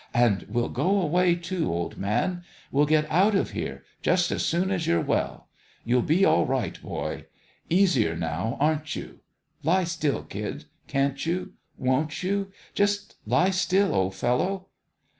[0.15, 4.71] And we'll go away, too, old man we'll get out of here just as soon
[4.71, 5.47] as you're well.
[5.85, 7.25] You'll be all right, boy.
[7.69, 9.19] Easier now, aren't you?
[9.61, 10.65] Lie still, kid.
[10.87, 14.69] Can't you won't you just lie still, old fellow